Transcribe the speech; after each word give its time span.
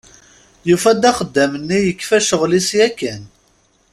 Yufa-d 0.69 1.03
axeddam-nni 1.09 1.79
yekfa 1.83 2.17
ccɣel-is 2.25 2.69
yakan. 2.77 3.21